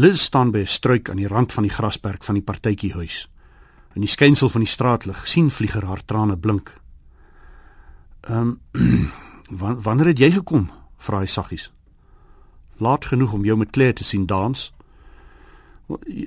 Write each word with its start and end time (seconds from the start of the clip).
Liz 0.00 0.20
staan 0.20 0.50
by 0.50 0.58
'n 0.58 0.66
struik 0.66 1.10
aan 1.10 1.16
die 1.16 1.28
rand 1.28 1.52
van 1.52 1.62
die 1.62 1.72
grasperk 1.72 2.24
van 2.24 2.34
die 2.34 2.42
partytjiehuis. 2.42 3.28
In 3.94 4.00
die 4.00 4.10
skynsel 4.10 4.48
van 4.48 4.60
die 4.60 4.70
straatlig 4.70 5.28
sien 5.28 5.50
vlieger 5.50 5.84
haar 5.84 6.04
trane 6.04 6.36
blink. 6.38 6.80
Ehm 8.20 8.54
um, 8.72 9.10
wanneer 9.82 10.06
het 10.06 10.18
jy 10.18 10.30
gekom? 10.30 10.70
vra 10.96 11.18
hy 11.18 11.26
saggies. 11.26 11.72
Laat 12.76 13.04
genoeg 13.04 13.32
om 13.32 13.44
jou 13.44 13.56
met 13.58 13.70
Claire 13.70 13.92
te 13.92 14.04
sien 14.04 14.26
dans. 14.26 14.72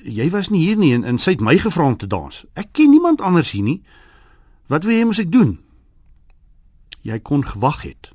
Jy 0.04 0.30
was 0.30 0.50
nie 0.50 0.66
hier 0.66 0.78
nie 0.78 0.94
en, 0.94 1.04
en 1.04 1.18
sy 1.18 1.32
het 1.32 1.42
my 1.42 1.58
gevra 1.58 1.86
om 1.86 1.98
te 1.98 2.08
dans. 2.08 2.46
Ek 2.54 2.70
ken 2.72 2.90
niemand 2.90 3.22
anders 3.22 3.52
hier 3.52 3.64
nie. 3.64 3.82
Wat 4.68 4.84
wil 4.84 4.94
jy 4.94 5.06
moet 5.06 5.20
ek 5.20 5.32
doen? 5.32 5.60
Jy 7.02 7.20
kon 7.20 7.46
gewag 7.46 7.82
het. 7.82 8.12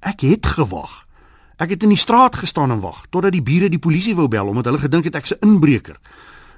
Ek 0.00 0.20
het 0.20 0.46
gewag. 0.46 1.04
Ek 1.62 1.76
het 1.76 1.84
in 1.86 1.92
die 1.94 2.00
straat 2.00 2.36
gestaan 2.40 2.74
en 2.74 2.80
wag 2.82 3.04
totdat 3.10 3.34
die 3.36 3.44
bure 3.44 3.68
die 3.70 3.78
polisie 3.82 4.16
wou 4.18 4.26
bel 4.28 4.50
omdat 4.50 4.70
hulle 4.70 4.82
gedink 4.82 5.04
het 5.06 5.14
ek's 5.14 5.34
'n 5.34 5.46
inbreker. 5.46 6.00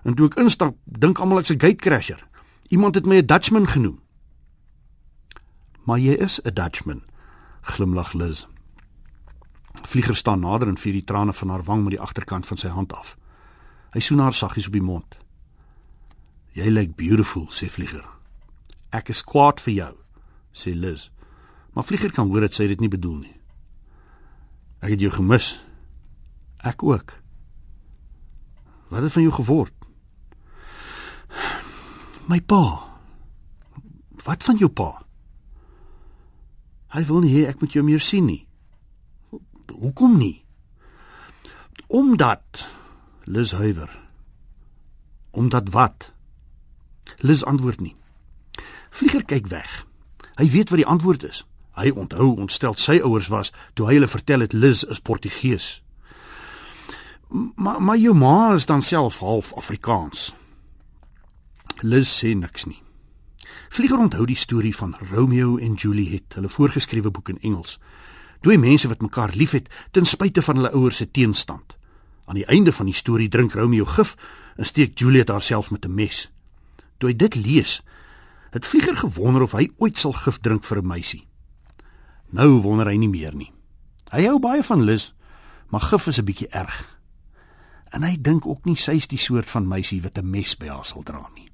En 0.04 0.14
toe 0.14 0.26
ek 0.26 0.38
instap, 0.40 0.76
dink 0.84 1.18
almal 1.18 1.38
ek's 1.38 1.50
'n 1.50 1.60
gatecrasher. 1.60 2.26
Iemand 2.68 2.94
het 2.94 3.06
my 3.06 3.16
'n 3.16 3.26
Dutchman 3.26 3.68
genoem. 3.68 4.00
Maar 5.84 5.98
jy 5.98 6.14
is 6.14 6.40
'n 6.42 6.54
Dutchman, 6.54 7.02
glimlag 7.62 8.12
Liz. 8.12 8.46
Vlieger 9.82 10.16
staan 10.16 10.40
nader 10.40 10.68
en 10.68 10.78
vier 10.78 10.92
die 10.92 11.04
trane 11.04 11.32
van 11.32 11.48
haar 11.48 11.62
wang 11.62 11.82
met 11.82 11.90
die 11.90 12.00
agterkant 12.00 12.46
van 12.46 12.56
sy 12.56 12.68
hand 12.68 12.92
af. 12.92 13.16
Hy 13.90 14.00
soen 14.00 14.18
haar 14.18 14.34
saggies 14.34 14.66
op 14.66 14.72
die 14.72 14.82
mond. 14.82 15.18
Jy 16.52 16.68
lyk 16.68 16.96
beautiful, 16.96 17.48
sê 17.50 17.68
Vlieger. 17.70 18.04
Ek 18.90 19.08
is 19.08 19.24
kwaad 19.24 19.60
vir 19.60 19.74
jou, 19.74 19.94
sê 20.52 20.74
Liz. 20.74 21.10
Maar 21.72 21.84
Vlieger 21.84 22.12
kan 22.12 22.28
hoor 22.28 22.40
dat 22.40 22.54
sy 22.54 22.66
dit 22.66 22.80
nie 22.80 22.88
bedoel 22.88 23.16
nie. 23.16 23.36
Ek 24.84 24.92
het 24.92 25.00
jou 25.00 25.12
gemis. 25.14 25.54
Ek 26.60 26.82
ook. 26.84 27.14
Wat 28.92 29.02
het 29.02 29.12
van 29.12 29.24
jou 29.24 29.32
geword? 29.32 29.72
My 32.28 32.40
pa. 32.40 32.84
Wat 34.24 34.44
van 34.44 34.60
jou 34.60 34.68
pa? 34.68 34.90
Hy 36.94 37.02
wil 37.08 37.24
nie 37.24 37.32
hê 37.32 37.46
ek 37.48 37.64
moet 37.64 37.72
jou 37.72 37.84
meer 37.84 38.04
sien 38.04 38.28
nie. 38.28 38.44
Hoekom 39.72 40.18
nie? 40.20 40.44
Omdat 41.88 42.66
Liz 43.24 43.52
huiwer. 43.56 43.88
Omdat 45.30 45.72
wat? 45.72 46.12
Liz 47.24 47.42
antwoord 47.42 47.80
nie. 47.80 47.96
Vlieger 48.90 49.24
kyk 49.24 49.48
weg. 49.48 49.86
Hy 50.36 50.46
weet 50.52 50.68
wat 50.68 50.82
die 50.82 50.88
antwoord 50.88 51.24
is. 51.24 51.40
Hy 51.74 51.90
onthou 51.90 52.36
ontstel 52.38 52.76
sy 52.78 53.00
ouers 53.02 53.28
was 53.28 53.52
toe 53.74 53.88
hy 53.88 53.98
hulle 53.98 54.10
vertel 54.10 54.40
het 54.46 54.52
Liz 54.52 54.82
is 54.82 55.00
Portugees. 55.00 55.82
Maar 57.30 57.82
maar 57.82 57.98
jou 57.98 58.14
ma 58.14 58.54
is 58.54 58.66
dan 58.66 58.82
self 58.82 59.18
half 59.18 59.52
Afrikaans. 59.54 60.34
Liz 61.82 62.08
sê 62.22 62.34
niks 62.34 62.64
nie. 62.64 62.82
Vlieger 63.68 63.98
onthou 63.98 64.26
die 64.26 64.38
storie 64.38 64.76
van 64.76 64.94
Romeo 65.10 65.56
en 65.56 65.74
Juliet, 65.74 66.34
hulle 66.34 66.48
voorgeskrewe 66.48 67.10
boek 67.10 67.28
in 67.28 67.40
Engels. 67.40 67.78
Twee 68.40 68.58
mense 68.58 68.88
wat 68.88 69.02
mekaar 69.02 69.32
liefhet 69.34 69.68
ten 69.90 70.06
spyte 70.06 70.42
van 70.42 70.56
hulle 70.56 70.70
ouers 70.70 70.96
se 70.96 71.10
teenstand. 71.10 71.76
Aan 72.24 72.38
die 72.38 72.46
einde 72.46 72.72
van 72.72 72.86
die 72.86 72.94
storie 72.94 73.28
drink 73.28 73.52
Romeo 73.52 73.84
gif 73.84 74.14
en 74.56 74.66
steek 74.66 74.98
Juliet 74.98 75.28
haarself 75.28 75.70
met 75.70 75.84
'n 75.84 75.94
mes. 75.94 76.30
Toe 76.98 77.08
hy 77.08 77.16
dit 77.16 77.34
lees, 77.34 77.82
het 78.50 78.66
Vlieger 78.66 78.96
gewonder 78.96 79.42
of 79.42 79.52
hy 79.52 79.70
ooit 79.76 79.98
sal 79.98 80.12
gif 80.12 80.38
drink 80.38 80.64
vir 80.64 80.78
'n 80.78 80.86
meisie. 80.86 81.26
Nou 82.34 82.58
wonder 82.64 82.88
hy 82.90 82.96
nie 82.98 83.10
meer 83.10 83.34
nie. 83.38 83.52
Hy 84.10 84.24
hou 84.26 84.40
baie 84.42 84.62
van 84.66 84.82
Liz, 84.82 85.12
maar 85.70 85.86
gif 85.86 86.06
is 86.10 86.18
'n 86.18 86.26
bietjie 86.26 86.48
erg. 86.50 86.98
En 87.94 88.02
hy 88.02 88.16
dink 88.20 88.46
ook 88.46 88.64
nie 88.64 88.76
sy 88.76 88.96
is 88.98 89.06
die 89.06 89.18
soort 89.18 89.50
van 89.50 89.68
meisie 89.68 90.02
wat 90.02 90.18
'n 90.18 90.30
mes 90.30 90.56
by 90.56 90.66
haar 90.66 90.84
sal 90.84 91.02
dra 91.02 91.30
nie. 91.34 91.48